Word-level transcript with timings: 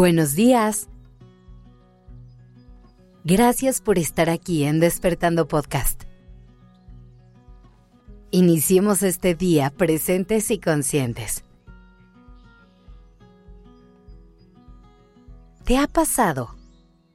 Buenos 0.00 0.34
días. 0.34 0.88
Gracias 3.22 3.82
por 3.82 3.98
estar 3.98 4.30
aquí 4.30 4.64
en 4.64 4.80
Despertando 4.80 5.46
Podcast. 5.46 6.04
Iniciemos 8.30 9.02
este 9.02 9.34
día 9.34 9.68
presentes 9.68 10.50
y 10.50 10.58
conscientes. 10.58 11.44
¿Te 15.64 15.76
ha 15.76 15.86
pasado 15.86 16.56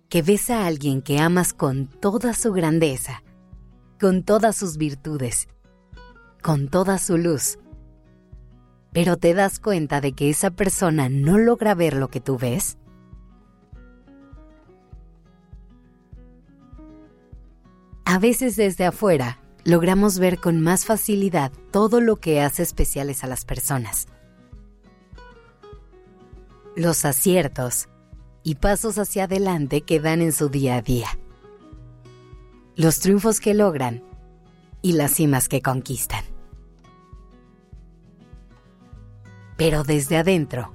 que 0.08 0.22
ves 0.22 0.52
a 0.52 0.68
alguien 0.68 1.02
que 1.02 1.18
amas 1.18 1.54
con 1.54 1.88
toda 1.88 2.36
su 2.36 2.54
grandeza, 2.54 3.24
con 4.00 4.22
todas 4.22 4.56
sus 4.56 4.78
virtudes, 4.78 5.48
con 6.44 6.68
toda 6.68 7.00
su 7.00 7.18
luz? 7.18 7.58
Pero 8.96 9.18
te 9.18 9.34
das 9.34 9.60
cuenta 9.60 10.00
de 10.00 10.14
que 10.14 10.30
esa 10.30 10.52
persona 10.52 11.10
no 11.10 11.38
logra 11.38 11.76
ver 11.76 11.98
lo 11.98 12.08
que 12.08 12.22
tú 12.22 12.38
ves? 12.38 12.78
A 18.06 18.20
veces 18.20 18.56
desde 18.56 18.86
afuera 18.86 19.42
logramos 19.66 20.18
ver 20.18 20.40
con 20.40 20.62
más 20.62 20.86
facilidad 20.86 21.52
todo 21.72 22.00
lo 22.00 22.16
que 22.16 22.40
hace 22.40 22.64
especiales 22.64 23.26
a 23.26 23.28
las 23.28 23.44
personas. 23.44 24.08
Los 26.78 27.04
aciertos 27.04 27.90
y 28.44 28.56
pasos 28.56 28.98
hacia 28.98 29.26
adelante 29.26 29.82
que 29.82 30.00
dan 30.00 30.22
en 30.22 30.32
su 30.32 30.48
día 30.48 30.76
a 30.78 30.82
día. 30.82 31.10
Los 32.78 33.02
triunfos 33.02 33.42
que 33.42 33.56
logran 33.56 34.04
y 34.82 34.94
las 34.94 35.16
cimas 35.16 35.50
que 35.50 35.62
conquistan. 35.62 36.35
Pero 39.58 39.84
desde 39.84 40.18
adentro. 40.18 40.74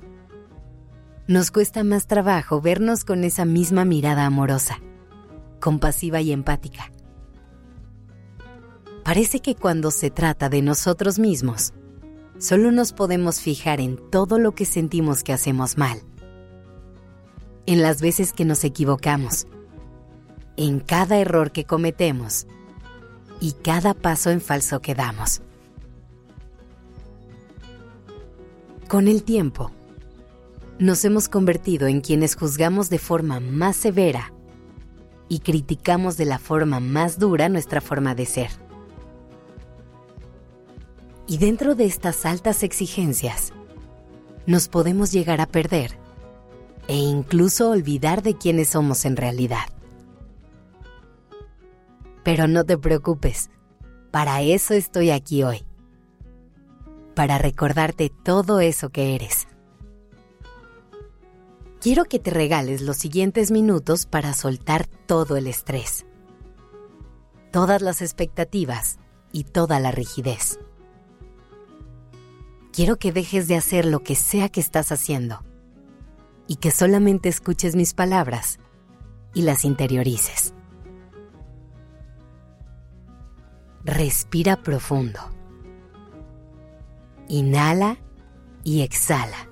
Nos 1.27 1.51
cuesta 1.51 1.85
más 1.85 2.07
trabajo 2.07 2.61
vernos 2.61 3.05
con 3.05 3.25
esa 3.25 3.45
misma 3.45 3.85
mirada 3.85 4.27
amorosa, 4.27 4.79
compasiva 5.61 6.21
y 6.21 6.33
empática. 6.33 6.91
Parece 9.05 9.41
que 9.41 9.55
cuando 9.55 9.91
se 9.91 10.11
trata 10.11 10.49
de 10.49 10.63
nosotros 10.63 11.19
mismos, 11.19 11.73
solo 12.39 12.73
nos 12.73 12.93
podemos 12.93 13.41
fijar 13.41 13.81
en 13.81 13.99
todo 14.11 14.39
lo 14.39 14.53
que 14.55 14.65
sentimos 14.65 15.23
que 15.23 15.33
hacemos 15.33 15.79
mal, 15.79 16.03
en 17.67 17.83
las 17.83 18.01
veces 18.01 18.33
que 18.33 18.45
nos 18.45 18.65
equivocamos, 18.65 19.47
en 20.57 20.81
cada 20.81 21.19
error 21.19 21.53
que 21.53 21.65
cometemos 21.65 22.47
y 23.41 23.53
cada 23.53 23.95
paso 23.95 24.31
en 24.31 24.41
falso 24.41 24.81
que 24.81 24.95
damos. 24.95 25.43
Con 28.91 29.07
el 29.07 29.23
tiempo, 29.23 29.71
nos 30.81 31.05
hemos 31.05 31.29
convertido 31.29 31.87
en 31.87 32.01
quienes 32.01 32.35
juzgamos 32.35 32.91
de 32.91 32.99
forma 32.99 33.39
más 33.39 33.77
severa 33.77 34.33
y 35.29 35.39
criticamos 35.39 36.17
de 36.17 36.25
la 36.25 36.41
forma 36.41 36.81
más 36.81 37.17
dura 37.17 37.49
nuestra 37.49 37.81
forma 37.81 38.17
de 38.17 38.27
ser. 38.27 38.51
Y 41.29 41.39
dentro 41.39 41.77
de 41.77 41.85
estas 41.85 42.27
altas 42.27 42.65
exigencias, 42.65 43.53
nos 44.47 44.67
podemos 44.67 45.13
llegar 45.13 45.41
a 45.41 45.47
perder 45.47 45.97
e 46.89 46.97
incluso 46.97 47.71
olvidar 47.71 48.25
de 48.25 48.37
quiénes 48.37 48.71
somos 48.71 49.05
en 49.05 49.15
realidad. 49.15 49.69
Pero 52.25 52.49
no 52.49 52.65
te 52.65 52.77
preocupes, 52.77 53.51
para 54.11 54.43
eso 54.43 54.75
estoy 54.75 55.13
aquí 55.13 55.45
hoy 55.45 55.65
para 57.15 57.39
recordarte 57.39 58.11
todo 58.11 58.61
eso 58.61 58.91
que 58.91 59.15
eres. 59.15 59.47
Quiero 61.81 62.05
que 62.05 62.19
te 62.19 62.31
regales 62.31 62.83
los 62.83 62.99
siguientes 62.99 63.51
minutos 63.51 64.05
para 64.05 64.35
soltar 64.35 64.87
todo 64.87 65.37
el 65.37 65.47
estrés, 65.47 66.05
todas 67.51 67.81
las 67.81 68.03
expectativas 68.03 68.99
y 69.33 69.45
toda 69.45 69.81
la 69.81 69.91
rigidez. 69.91 70.59
Quiero 72.73 72.99
que 72.99 73.13
dejes 73.13 73.49
de 73.49 73.57
hacer 73.57 73.87
lo 73.87 74.03
que 74.03 74.15
sea 74.15 74.49
que 74.49 74.61
estás 74.61 74.93
haciendo 74.93 75.43
y 76.47 76.57
que 76.57 76.71
solamente 76.71 77.29
escuches 77.29 77.77
mis 77.77 77.95
palabras 77.95 78.59
y 79.35 79.43
las 79.43 79.65
interiorices. 79.65 80.53
Respira 83.85 84.63
profundo. 84.63 85.40
Inhala 87.31 87.97
y 88.65 88.81
exhala. 88.81 89.49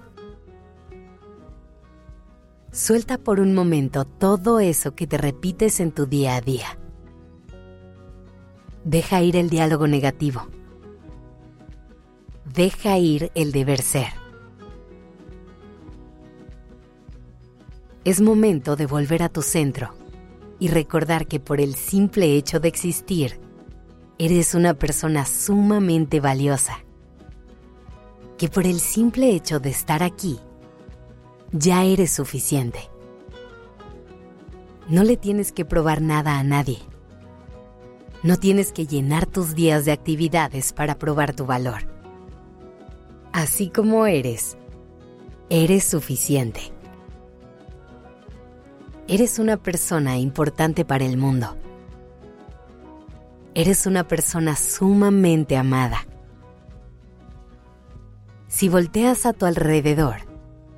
Suelta 2.73 3.19
por 3.19 3.39
un 3.39 3.55
momento 3.55 4.05
todo 4.05 4.59
eso 4.59 4.97
que 4.97 5.07
te 5.07 5.17
repites 5.17 5.79
en 5.79 5.93
tu 5.93 6.07
día 6.07 6.35
a 6.35 6.41
día. 6.41 6.77
Deja 8.83 9.23
ir 9.23 9.37
el 9.37 9.49
diálogo 9.49 9.87
negativo. 9.87 10.49
Deja 12.53 12.99
ir 12.99 13.31
el 13.37 13.53
deber 13.53 13.81
ser. 13.81 14.09
Es 18.05 18.21
momento 18.21 18.75
de 18.75 18.87
volver 18.87 19.23
a 19.23 19.29
tu 19.29 19.43
centro 19.43 19.95
y 20.59 20.67
recordar 20.67 21.29
que 21.29 21.39
por 21.39 21.61
el 21.61 21.77
simple 21.77 22.35
hecho 22.35 22.59
de 22.59 22.67
existir, 22.67 23.39
eres 24.19 24.57
una 24.57 24.75
persona 24.75 25.25
sumamente 25.25 26.19
valiosa 26.19 26.79
que 28.39 28.49
por 28.49 28.67
el 28.67 28.79
simple 28.79 29.33
hecho 29.33 29.59
de 29.59 29.71
estar 29.71 30.03
aquí, 30.03 30.39
ya 31.51 31.85
eres 31.85 32.13
suficiente. 32.13 32.79
No 34.89 35.03
le 35.03 35.17
tienes 35.17 35.51
que 35.51 35.65
probar 35.65 36.01
nada 36.01 36.39
a 36.39 36.45
nadie. 36.45 36.79
No 38.23 38.37
tienes 38.37 38.73
que 38.73 38.87
llenar 38.87 39.27
tus 39.27 39.55
días 39.55 39.85
de 39.85 39.93
actividades 39.93 40.73
para 40.73 40.99
probar 40.99 41.35
tu 41.35 41.47
valor. 41.47 41.81
Así 43.33 43.71
como 43.71 44.07
eres, 44.07 44.57
eres 45.51 45.85
suficiente. 45.85 46.61
Eres 49.09 49.39
una 49.39 49.57
persona 49.57 50.17
importante 50.17 50.85
para 50.85 51.05
el 51.05 51.17
mundo. 51.17 51.57
Eres 53.55 53.87
una 53.87 54.07
persona 54.07 54.55
sumamente 54.55 55.57
amada 55.57 56.08
si 58.49 58.71
volteas 58.71 59.27
a 59.27 59.35
tu 59.35 59.45
alrededor, 59.45 60.17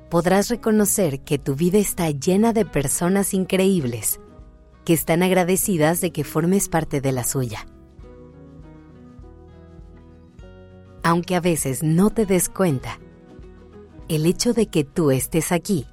podrás 0.09 0.49
reconocer 0.49 1.21
que 1.21 1.39
tu 1.39 1.55
vida 1.55 1.77
está 1.77 2.11
llena 2.11 2.51
de 2.51 2.65
personas 2.65 3.33
increíbles 3.33 4.19
que 4.83 4.93
están 4.93 5.23
agradecidas 5.23 6.01
de 6.01 6.11
que 6.11 6.25
formes 6.25 6.67
parte 6.67 6.99
de 6.99 7.13
la 7.13 7.23
suya. 7.23 7.65
Aunque 11.01 11.35
a 11.35 11.39
veces 11.39 11.81
no 11.81 12.09
te 12.09 12.25
des 12.25 12.49
cuenta, 12.49 12.99
el 14.09 14.25
hecho 14.25 14.53
de 14.53 14.67
que 14.67 14.83
tú 14.83 15.09
estés 15.09 15.53
aquí 15.53 15.87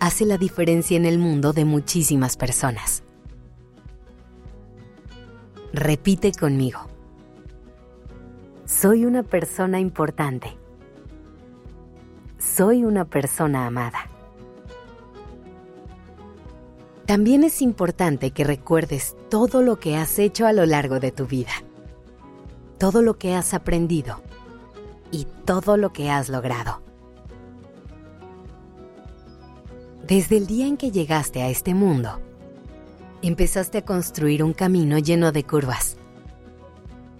hace 0.00 0.24
la 0.24 0.36
diferencia 0.36 0.96
en 0.96 1.06
el 1.06 1.18
mundo 1.20 1.52
de 1.52 1.64
muchísimas 1.64 2.36
personas. 2.36 3.04
Repite 5.72 6.32
conmigo. 6.32 6.80
Soy 8.64 9.04
una 9.04 9.22
persona 9.22 9.78
importante 9.78 10.58
soy 12.38 12.84
una 12.84 13.04
persona 13.04 13.66
amada. 13.66 14.06
También 17.06 17.42
es 17.42 17.62
importante 17.62 18.30
que 18.30 18.44
recuerdes 18.44 19.16
todo 19.28 19.62
lo 19.62 19.78
que 19.80 19.96
has 19.96 20.18
hecho 20.18 20.46
a 20.46 20.52
lo 20.52 20.66
largo 20.66 21.00
de 21.00 21.10
tu 21.10 21.26
vida, 21.26 21.52
todo 22.78 23.02
lo 23.02 23.18
que 23.18 23.34
has 23.34 23.54
aprendido 23.54 24.22
y 25.10 25.26
todo 25.44 25.76
lo 25.76 25.92
que 25.92 26.10
has 26.10 26.28
logrado. 26.28 26.82
Desde 30.06 30.36
el 30.36 30.46
día 30.46 30.66
en 30.66 30.76
que 30.76 30.90
llegaste 30.90 31.42
a 31.42 31.48
este 31.48 31.74
mundo, 31.74 32.20
empezaste 33.22 33.78
a 33.78 33.84
construir 33.84 34.44
un 34.44 34.52
camino 34.52 34.98
lleno 34.98 35.32
de 35.32 35.44
curvas, 35.44 35.96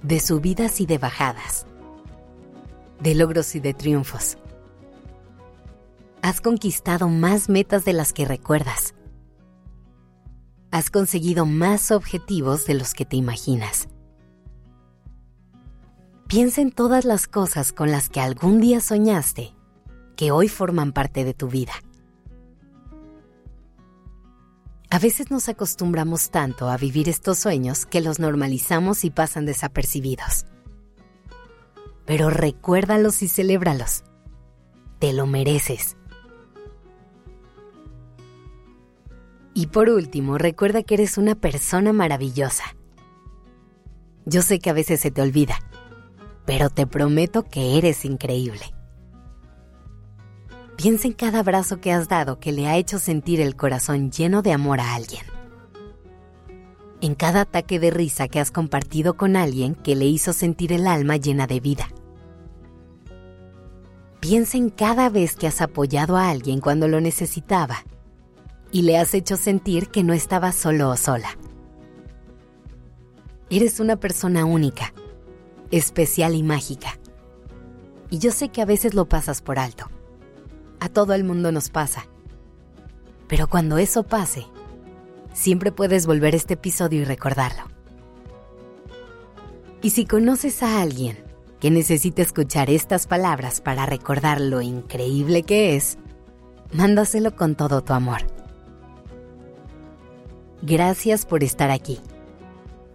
de 0.03 0.21
subidas 0.21 0.81
y 0.81 0.87
de 0.87 0.99
bajadas, 0.99 1.67
de 3.01 3.15
logros 3.15 3.55
y 3.55 3.61
de 3.61 3.75
triunfos 3.75 4.39
Has 6.29 6.43
conquistado 6.43 7.09
más 7.09 7.49
metas 7.49 7.87
de 7.87 7.95
las 7.95 8.13
que 8.13 8.27
recuerdas. 8.27 8.93
Has 10.71 10.91
conseguido 10.91 11.47
más 11.47 11.91
objetivos 11.91 12.67
de 12.67 12.75
los 12.75 12.93
que 12.93 13.07
te 13.07 13.17
imaginas. 13.17 13.89
Piensa 16.27 16.61
en 16.61 16.71
todas 16.71 17.07
las 17.07 17.29
cosas 17.29 17.73
con 17.73 17.91
las 17.91 18.11
que 18.11 18.21
algún 18.21 18.61
día 18.61 18.83
soñaste, 18.83 19.55
que 20.17 20.31
hoy 20.31 20.49
forman 20.49 20.93
parte 20.93 21.25
de 21.25 21.33
tu 21.33 21.49
vida. 21.49 21.73
A 24.91 24.99
veces 24.99 25.31
nos 25.31 25.49
acostumbramos 25.49 26.29
tanto 26.29 26.69
a 26.69 26.77
vivir 26.77 27.09
estos 27.09 27.39
sueños 27.39 27.87
que 27.87 28.03
los 28.03 28.19
normalizamos 28.19 29.03
y 29.07 29.11
pasan 29.11 29.47
desapercibidos. 29.47 30.45
Pero 32.05 32.29
recuérdalos 32.29 33.23
y 33.23 33.29
celébralos. 33.29 34.05
Te 34.99 35.15
lo 35.15 35.27
mereces. 35.27 35.98
Y 39.59 39.67
por 39.67 39.91
último, 39.91 40.39
recuerda 40.39 40.85
que 40.85 40.95
eres 40.95 41.19
una 41.19 41.35
persona 41.35 41.93
maravillosa. 41.93 42.63
Yo 44.25 44.43
sé 44.43 44.61
que 44.61 44.71
a 44.71 44.73
veces 44.73 45.01
se 45.01 45.11
te 45.11 45.21
olvida, 45.21 45.57
pero 46.47 46.71
te 46.71 46.87
prometo 46.87 47.43
que 47.43 47.77
eres 47.77 48.05
increíble. 48.05 48.61
Piensa 50.77 51.09
en 51.09 51.13
cada 51.13 51.41
abrazo 51.41 51.81
que 51.81 51.91
has 51.91 52.09
dado 52.09 52.39
que 52.39 52.53
le 52.53 52.69
ha 52.69 52.77
hecho 52.77 53.01
sentir 53.01 53.41
el 53.41 53.57
corazón 53.57 54.13
lleno 54.13 54.43
de 54.43 54.53
amor 54.53 54.79
a 54.79 54.95
alguien. 54.95 55.25
En 57.01 57.17
cada 57.17 57.41
ataque 57.41 57.81
de 57.81 57.91
risa 57.91 58.29
que 58.29 58.39
has 58.39 58.53
compartido 58.53 59.17
con 59.17 59.35
alguien 59.35 59.75
que 59.75 59.97
le 59.97 60.05
hizo 60.05 60.33
sentir 60.33 60.73
el 60.73 60.87
alma 60.87 61.17
llena 61.17 61.49
de 61.49 61.59
vida. 61.59 61.89
Piensa 64.21 64.57
en 64.57 64.71
cada 64.71 65.09
vez 65.09 65.35
que 65.35 65.49
has 65.49 65.61
apoyado 65.61 66.17
a 66.17 66.31
alguien 66.31 66.61
cuando 66.61 66.87
lo 66.87 67.01
necesitaba 67.01 67.79
y 68.71 68.83
le 68.83 68.99
has 68.99 69.15
hecho 69.15 69.37
sentir 69.37 69.89
que 69.89 70.03
no 70.03 70.13
estaba 70.13 70.53
solo 70.53 70.91
o 70.91 70.97
sola. 70.97 71.39
Eres 73.51 73.81
una 73.81 73.97
persona 73.97 74.45
única, 74.45 74.93
especial 75.71 76.35
y 76.35 76.43
mágica. 76.43 76.99
Y 78.11 78.19
yo 78.19 78.31
sé 78.31 78.51
que 78.51 78.63
a 78.63 78.67
veces 78.67 78.95
lo 78.95 79.09
pasas 79.09 79.43
por 79.43 79.59
alto. 79.59 79.89
A 80.81 80.89
todo 80.89 81.15
el 81.15 81.25
mundo 81.25 81.51
nos 81.51 81.71
pasa. 81.71 82.07
Pero 83.27 83.49
cuando 83.49 83.79
eso 83.79 84.03
pase, 84.03 84.47
siempre 85.33 85.73
puedes 85.73 86.07
volver 86.07 86.35
este 86.35 86.55
episodio 86.55 87.03
y 87.03 87.05
recordarlo. 87.05 87.65
Y 89.83 89.91
si 89.91 90.07
conoces 90.07 90.63
a 90.63 90.83
alguien 90.83 91.19
que 91.61 91.71
necesite 91.71 92.23
escuchar 92.23 92.71
estas 92.71 93.07
palabras 93.07 93.61
para 93.61 93.87
recordar 93.87 94.41
lo 94.41 94.61
increíble 94.61 95.43
que 95.43 95.77
es, 95.77 95.99
mándaselo 96.73 97.35
con 97.35 97.55
todo 97.55 97.83
tu 97.83 97.93
amor. 97.93 98.38
Gracias 100.63 101.25
por 101.25 101.45
estar 101.45 101.71
aquí. 101.71 102.01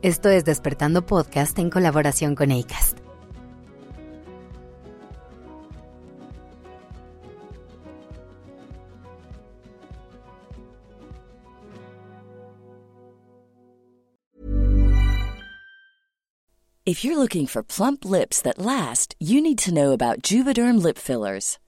Esto 0.01 0.29
es 0.29 0.43
Despertando 0.43 1.05
Podcast 1.05 1.57
en 1.59 1.69
colaboración 1.69 2.35
con 2.35 2.51
ACAST. 2.51 3.03
If 16.85 17.05
you're 17.05 17.17
looking 17.17 17.47
for 17.47 17.63
plump 17.63 18.03
lips 18.03 18.41
that 18.41 18.59
last, 18.59 19.15
you 19.17 19.41
need 19.41 19.57
to 19.59 19.73
know 19.73 19.93
about 19.93 20.21
Juvederm 20.21 20.83
lip 20.83 20.97
fillers. 20.97 21.57